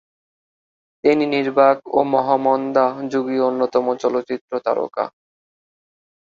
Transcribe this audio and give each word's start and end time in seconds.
তিনি 1.03 1.23
নির্বাক 1.27 1.77
ও 1.89 1.99
মহামন্দা-যুগীয় 2.13 3.43
অন্যতম 3.43 3.85
চলচ্চিত্র 3.95 4.51
তারকা। 4.65 5.05